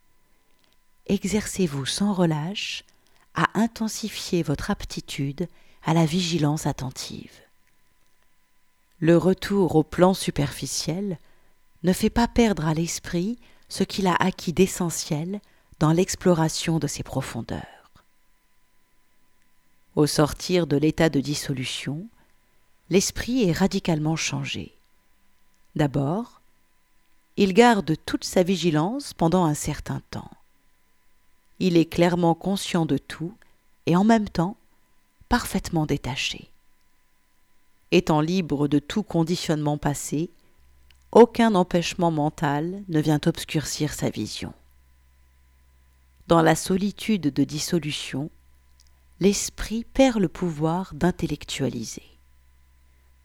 Exercez-vous 1.08 1.84
sans 1.84 2.14
relâche 2.14 2.84
à 3.34 3.50
intensifier 3.60 4.42
votre 4.42 4.70
aptitude 4.70 5.46
à 5.84 5.92
la 5.92 6.06
vigilance 6.06 6.66
attentive. 6.66 7.38
Le 8.98 9.18
retour 9.18 9.76
au 9.76 9.82
plan 9.82 10.14
superficiel 10.14 11.18
ne 11.82 11.92
fait 11.92 12.08
pas 12.08 12.28
perdre 12.28 12.66
à 12.66 12.72
l'esprit 12.72 13.38
ce 13.68 13.84
qu'il 13.84 14.06
a 14.06 14.14
acquis 14.14 14.54
d'essentiel 14.54 15.38
dans 15.80 15.92
l'exploration 15.92 16.78
de 16.78 16.86
ses 16.86 17.02
profondeurs. 17.02 17.83
Au 19.96 20.06
sortir 20.06 20.66
de 20.66 20.76
l'état 20.76 21.08
de 21.08 21.20
dissolution, 21.20 22.06
l'esprit 22.90 23.48
est 23.48 23.52
radicalement 23.52 24.16
changé. 24.16 24.74
D'abord, 25.76 26.40
il 27.36 27.54
garde 27.54 27.94
toute 28.04 28.24
sa 28.24 28.42
vigilance 28.42 29.14
pendant 29.14 29.44
un 29.44 29.54
certain 29.54 30.00
temps. 30.10 30.30
Il 31.60 31.76
est 31.76 31.84
clairement 31.84 32.34
conscient 32.34 32.86
de 32.86 32.98
tout 32.98 33.34
et 33.86 33.96
en 33.96 34.04
même 34.04 34.28
temps 34.28 34.56
parfaitement 35.28 35.86
détaché. 35.86 36.48
Étant 37.92 38.20
libre 38.20 38.66
de 38.66 38.80
tout 38.80 39.04
conditionnement 39.04 39.78
passé, 39.78 40.30
aucun 41.12 41.54
empêchement 41.54 42.10
mental 42.10 42.82
ne 42.88 43.00
vient 43.00 43.20
obscurcir 43.26 43.94
sa 43.94 44.10
vision. 44.10 44.52
Dans 46.26 46.42
la 46.42 46.56
solitude 46.56 47.32
de 47.32 47.44
dissolution, 47.44 48.30
l'esprit 49.20 49.84
perd 49.84 50.18
le 50.18 50.28
pouvoir 50.28 50.92
d'intellectualiser. 50.94 52.02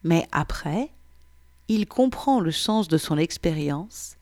Mais 0.03 0.27
après, 0.31 0.91
il 1.67 1.87
comprend 1.87 2.39
le 2.39 2.51
sens 2.51 2.87
de 2.87 2.97
son 2.97 3.17
expérience 3.17 4.15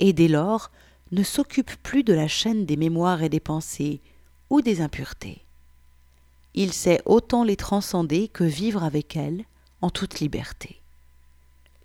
et 0.00 0.12
dès 0.12 0.28
lors 0.28 0.70
ne 1.12 1.22
s'occupe 1.22 1.74
plus 1.82 2.04
de 2.04 2.12
la 2.12 2.28
chaîne 2.28 2.66
des 2.66 2.76
mémoires 2.76 3.22
et 3.22 3.28
des 3.28 3.40
pensées 3.40 4.00
ou 4.50 4.60
des 4.60 4.80
impuretés. 4.80 5.44
Il 6.54 6.72
sait 6.72 7.02
autant 7.04 7.44
les 7.44 7.56
transcender 7.56 8.28
que 8.28 8.44
vivre 8.44 8.82
avec 8.82 9.16
elles 9.16 9.44
en 9.80 9.90
toute 9.90 10.20
liberté. 10.20 10.80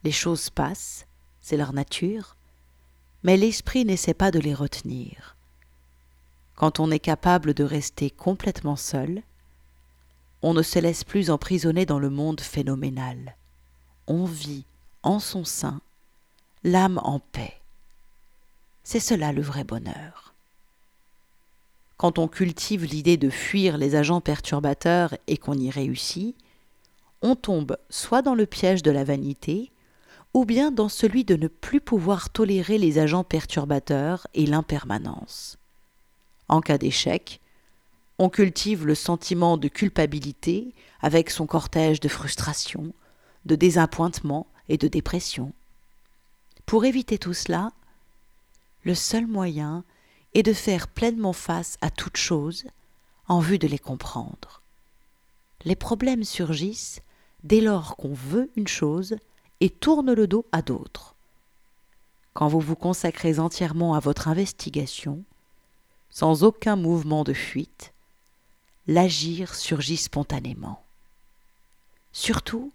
Les 0.04 0.12
choses 0.12 0.50
passent, 0.50 1.06
c'est 1.42 1.58
leur 1.58 1.74
nature, 1.74 2.36
mais 3.24 3.38
l'esprit 3.38 3.86
n'essaie 3.86 4.14
pas 4.14 4.32
de 4.32 4.40
les 4.40 4.54
retenir. 4.54 5.33
Quand 6.64 6.80
on 6.80 6.92
est 6.92 7.00
capable 7.00 7.54
de 7.54 7.66
rester 7.66 8.10
complètement 8.10 8.78
seul, 8.78 9.22
on 10.42 10.54
ne 10.54 10.62
se 10.62 10.80
laisse 10.80 11.04
plus 11.04 11.30
emprisonner 11.30 11.86
dans 11.86 12.00
le 12.00 12.10
monde 12.10 12.40
phénoménal. 12.40 13.36
On 14.08 14.24
vit 14.24 14.64
en 15.02 15.20
son 15.20 15.44
sein, 15.44 15.82
l'âme 16.64 17.02
en 17.04 17.20
paix. 17.20 17.56
C'est 18.86 19.02
cela 19.02 19.34
le 19.34 19.42
vrai 19.42 19.66
bonheur. 19.66 20.34
Quand 21.98 22.18
on 22.18 22.30
cultive 22.30 22.86
l'idée 22.86 23.18
de 23.18 23.30
fuir 23.30 23.78
les 23.78 23.96
agents 23.96 24.22
perturbateurs 24.22 25.18
et 25.28 25.36
qu'on 25.36 25.58
y 25.58 25.70
réussit, 25.70 26.34
on 27.22 27.36
tombe 27.36 27.76
soit 27.90 28.22
dans 28.22 28.36
le 28.36 28.46
piège 28.46 28.84
de 28.84 28.92
la 28.92 29.04
vanité, 29.04 29.70
ou 30.34 30.46
bien 30.46 30.72
dans 30.72 30.88
celui 30.88 31.26
de 31.26 31.36
ne 31.36 31.50
plus 31.50 31.82
pouvoir 31.82 32.30
tolérer 32.30 32.78
les 32.78 33.00
agents 33.00 33.26
perturbateurs 33.26 34.28
et 34.34 34.46
l'impermanence. 34.46 35.58
En 36.50 36.62
cas 36.62 36.78
d'échec, 36.78 37.40
on 38.20 38.30
cultive 38.30 38.86
le 38.86 38.96
sentiment 38.96 39.58
de 39.58 39.68
culpabilité 39.68 40.74
avec 41.02 41.30
son 41.30 41.46
cortège 41.46 42.00
de 42.00 42.08
frustration, 42.08 42.94
de 43.46 43.56
désappointement 43.56 44.48
et 44.70 44.78
de 44.78 44.88
dépression. 44.88 45.54
Pour 46.66 46.86
éviter 46.86 47.18
tout 47.18 47.34
cela, 47.34 47.72
le 48.84 48.96
seul 48.96 49.28
moyen 49.28 49.84
est 50.34 50.44
de 50.44 50.54
faire 50.54 50.88
pleinement 50.88 51.34
face 51.34 51.78
à 51.82 51.90
toutes 51.90 52.18
choses 52.18 52.66
en 53.28 53.40
vue 53.40 53.60
de 53.60 53.68
les 53.68 53.80
comprendre. 53.80 54.62
Les 55.66 55.76
problèmes 55.76 56.24
surgissent 56.24 57.02
dès 57.44 57.62
lors 57.62 57.96
qu'on 57.96 58.14
veut 58.14 58.52
une 58.56 58.68
chose 58.68 59.16
et 59.60 59.70
tourne 59.70 60.14
le 60.14 60.28
dos 60.28 60.46
à 60.52 60.62
d'autres. 60.62 61.16
Quand 62.34 62.48
vous 62.48 62.60
vous 62.60 62.76
consacrez 62.76 63.40
entièrement 63.40 63.94
à 63.94 64.00
votre 64.00 64.28
investigation, 64.28 65.24
sans 66.14 66.44
aucun 66.44 66.76
mouvement 66.76 67.24
de 67.24 67.34
fuite, 67.34 67.92
l'agir 68.86 69.56
surgit 69.56 69.98
spontanément. 69.98 70.84
Surtout, 72.12 72.72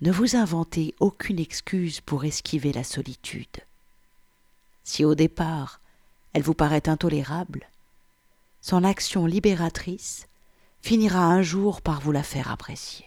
ne 0.00 0.10
vous 0.10 0.36
inventez 0.36 0.94
aucune 0.98 1.38
excuse 1.38 2.00
pour 2.00 2.24
esquiver 2.24 2.72
la 2.72 2.82
solitude. 2.82 3.58
Si 4.84 5.04
au 5.04 5.14
départ 5.14 5.80
elle 6.32 6.42
vous 6.42 6.54
paraît 6.54 6.88
intolérable, 6.88 7.68
son 8.62 8.84
action 8.84 9.26
libératrice 9.26 10.26
finira 10.80 11.26
un 11.26 11.42
jour 11.42 11.82
par 11.82 12.00
vous 12.00 12.12
la 12.12 12.22
faire 12.22 12.50
apprécier. 12.50 13.06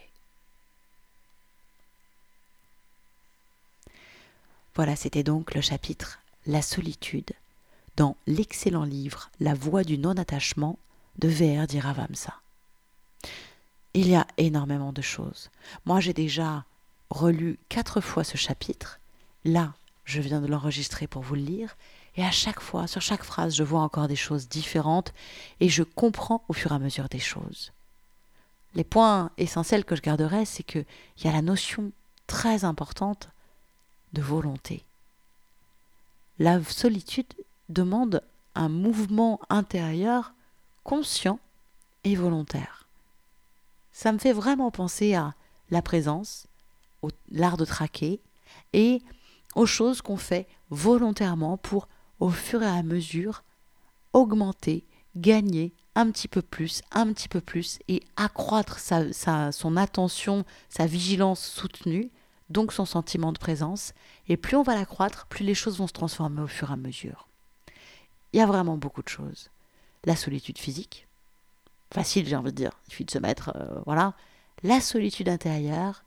Voilà, 4.76 4.94
c'était 4.94 5.24
donc 5.24 5.54
le 5.54 5.60
chapitre 5.60 6.20
La 6.46 6.62
solitude 6.62 7.32
dans 8.00 8.16
l'excellent 8.26 8.84
livre 8.84 9.28
La 9.40 9.52
voie 9.52 9.84
du 9.84 9.98
non-attachement 9.98 10.78
de 11.18 11.28
V.R. 11.28 11.66
Diravamsa. 11.66 12.32
Il 13.92 14.08
y 14.08 14.14
a 14.14 14.26
énormément 14.38 14.94
de 14.94 15.02
choses. 15.02 15.50
Moi, 15.84 16.00
j'ai 16.00 16.14
déjà 16.14 16.64
relu 17.10 17.58
quatre 17.68 18.00
fois 18.00 18.24
ce 18.24 18.38
chapitre. 18.38 19.00
Là, 19.44 19.74
je 20.06 20.22
viens 20.22 20.40
de 20.40 20.46
l'enregistrer 20.46 21.08
pour 21.08 21.20
vous 21.20 21.34
le 21.34 21.42
lire. 21.42 21.76
Et 22.16 22.24
à 22.24 22.30
chaque 22.30 22.60
fois, 22.60 22.86
sur 22.86 23.02
chaque 23.02 23.22
phrase, 23.22 23.54
je 23.54 23.64
vois 23.64 23.82
encore 23.82 24.08
des 24.08 24.16
choses 24.16 24.48
différentes 24.48 25.12
et 25.60 25.68
je 25.68 25.82
comprends 25.82 26.42
au 26.48 26.54
fur 26.54 26.72
et 26.72 26.76
à 26.76 26.78
mesure 26.78 27.10
des 27.10 27.18
choses. 27.18 27.70
Les 28.74 28.84
points 28.84 29.30
essentiels 29.36 29.84
que 29.84 29.94
je 29.94 30.00
garderai, 30.00 30.46
c'est 30.46 30.62
qu'il 30.62 30.86
y 31.22 31.28
a 31.28 31.32
la 31.32 31.42
notion 31.42 31.92
très 32.26 32.64
importante 32.64 33.28
de 34.14 34.22
volonté. 34.22 34.84
La 36.38 36.64
solitude 36.64 37.34
demande 37.70 38.22
un 38.54 38.68
mouvement 38.68 39.40
intérieur 39.48 40.34
conscient 40.84 41.38
et 42.04 42.14
volontaire. 42.14 42.88
Ça 43.92 44.12
me 44.12 44.18
fait 44.18 44.32
vraiment 44.32 44.70
penser 44.70 45.14
à 45.14 45.34
la 45.70 45.82
présence, 45.82 46.46
l'art 47.30 47.56
de 47.56 47.64
traquer 47.64 48.20
et 48.72 49.02
aux 49.54 49.66
choses 49.66 50.02
qu'on 50.02 50.16
fait 50.16 50.46
volontairement 50.70 51.56
pour, 51.56 51.88
au 52.18 52.30
fur 52.30 52.62
et 52.62 52.66
à 52.66 52.82
mesure, 52.82 53.42
augmenter, 54.12 54.84
gagner 55.16 55.72
un 55.94 56.10
petit 56.10 56.28
peu 56.28 56.42
plus, 56.42 56.82
un 56.92 57.12
petit 57.12 57.28
peu 57.28 57.40
plus 57.40 57.78
et 57.88 58.02
accroître 58.16 58.78
sa, 58.78 59.52
son 59.52 59.76
attention, 59.76 60.44
sa 60.68 60.86
vigilance 60.86 61.44
soutenue, 61.44 62.10
donc 62.48 62.72
son 62.72 62.84
sentiment 62.84 63.32
de 63.32 63.38
présence. 63.38 63.92
Et 64.28 64.36
plus 64.36 64.56
on 64.56 64.62
va 64.62 64.74
l'accroître, 64.74 65.26
plus 65.26 65.44
les 65.44 65.54
choses 65.54 65.78
vont 65.78 65.86
se 65.86 65.92
transformer 65.92 66.42
au 66.42 66.46
fur 66.46 66.70
et 66.70 66.74
à 66.74 66.76
mesure. 66.76 67.29
Il 68.32 68.38
y 68.38 68.40
a 68.40 68.46
vraiment 68.46 68.76
beaucoup 68.76 69.02
de 69.02 69.08
choses. 69.08 69.50
La 70.04 70.16
solitude 70.16 70.58
physique, 70.58 71.06
facile 71.92 72.26
j'ai 72.26 72.36
envie 72.36 72.52
de 72.52 72.56
dire, 72.56 72.72
il 72.86 72.90
suffit 72.90 73.04
de 73.04 73.10
se 73.10 73.18
mettre, 73.18 73.52
euh, 73.56 73.80
voilà. 73.86 74.14
La 74.62 74.80
solitude 74.80 75.28
intérieure, 75.28 76.04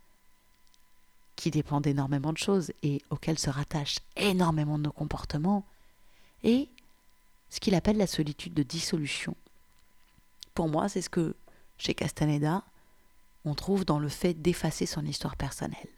qui 1.36 1.52
dépend 1.52 1.82
d'énormément 1.82 2.32
de 2.32 2.38
choses 2.38 2.72
et 2.84 3.02
auxquelles 3.10 3.40
se 3.40 3.50
rattachent 3.50 4.00
énormément 4.16 4.78
de 4.78 4.84
nos 4.84 4.92
comportements, 4.92 5.66
et 6.44 6.70
ce 7.50 7.60
qu'il 7.60 7.76
appelle 7.76 7.98
la 7.98 8.08
solitude 8.08 8.54
de 8.54 8.64
dissolution. 8.64 9.36
Pour 10.54 10.70
moi, 10.70 10.90
c'est 10.90 11.02
ce 11.02 11.10
que, 11.10 11.36
chez 11.78 11.94
Castaneda, 11.94 12.64
on 13.46 13.56
trouve 13.56 13.86
dans 13.86 14.00
le 14.00 14.10
fait 14.10 14.34
d'effacer 14.34 14.86
son 14.86 15.06
histoire 15.06 15.36
personnelle. 15.36 15.90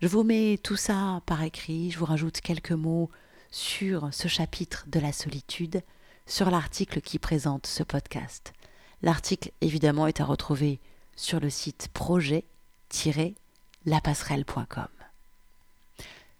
Je 0.00 0.08
vous 0.08 0.24
mets 0.24 0.58
tout 0.62 0.76
ça 0.76 1.20
par 1.26 1.42
écrit, 1.42 1.90
je 1.90 1.98
vous 1.98 2.06
rajoute 2.06 2.40
quelques 2.40 2.72
mots 2.72 3.10
sur 3.52 4.12
ce 4.12 4.28
chapitre 4.28 4.86
de 4.88 4.98
la 4.98 5.12
solitude, 5.12 5.82
sur 6.26 6.50
l'article 6.50 7.02
qui 7.02 7.18
présente 7.18 7.66
ce 7.66 7.82
podcast. 7.82 8.54
L'article, 9.02 9.52
évidemment, 9.60 10.06
est 10.06 10.20
à 10.20 10.24
retrouver 10.24 10.80
sur 11.14 11.38
le 11.38 11.50
site 11.50 11.88
projet 11.92 12.44
lapasserelle.com. 13.84 14.88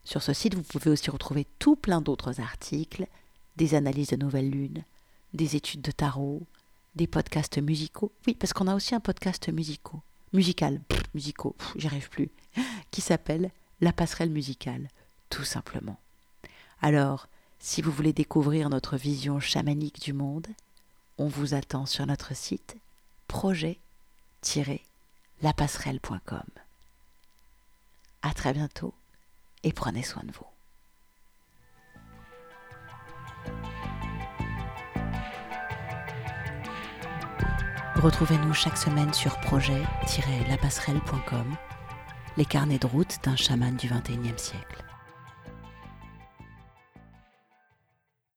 Sur 0.05 0.23
ce 0.23 0.33
site, 0.33 0.55
vous 0.55 0.63
pouvez 0.63 0.91
aussi 0.91 1.11
retrouver 1.11 1.47
tout 1.59 1.77
plein 1.77 2.01
d'autres 2.01 2.41
articles, 2.41 3.07
des 3.57 3.75
analyses 3.75 4.09
de 4.09 4.17
nouvelles 4.17 4.51
lunes, 4.51 4.85
des 5.35 5.57
études 5.57 5.83
de 5.83 5.91
tarot, 5.91 6.43
des 6.95 7.07
podcasts 7.07 7.61
musicaux. 7.61 8.13
Oui, 8.27 8.35
parce 8.35 8.53
qu'on 8.53 8.69
a 8.69 8.75
aussi 8.75 8.95
un 8.95 9.01
podcast 9.01 9.49
musicaux, 9.49 10.03
musical, 10.33 10.81
musicaux, 11.15 11.57
j'y 11.77 11.87
arrive 11.87 12.09
plus, 12.09 12.31
qui 12.91 13.01
s'appelle 13.01 13.51
La 13.81 13.93
passerelle 13.93 14.31
musicale, 14.31 14.89
tout 15.31 15.45
simplement. 15.45 15.99
Alors, 16.83 17.29
si 17.61 17.81
vous 17.81 17.93
voulez 17.93 18.13
découvrir 18.13 18.69
notre 18.69 18.97
vision 18.97 19.39
chamanique 19.39 20.03
du 20.03 20.13
monde, 20.13 20.49
on 21.17 21.29
vous 21.29 21.55
attend 21.55 21.87
sur 21.87 22.05
notre 22.07 22.35
site 22.35 22.77
projet 23.29 23.79
lapasserelle.com. 25.43 26.43
À 28.23 28.35
très 28.35 28.53
bientôt 28.53 28.93
et 29.63 29.73
prenez 29.73 30.03
soin 30.03 30.25
de 30.25 30.33
vous. 30.33 30.45
Retrouvez-nous 37.95 38.55
chaque 38.55 38.79
semaine 38.79 39.15
sur 39.15 39.39
projet-lapasserelle.com, 39.41 41.57
les 42.37 42.45
carnets 42.45 42.79
de 42.79 42.89
route 42.89 43.19
d'un 43.23 43.37
chaman 43.37 43.77
du 43.77 43.89
XXIe 43.89 44.37
siècle. 44.37 44.83